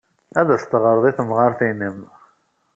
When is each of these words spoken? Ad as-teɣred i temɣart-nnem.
Ad 0.39 0.49
as-teɣred 0.55 1.03
i 1.09 1.11
temɣart-nnem. 1.17 1.97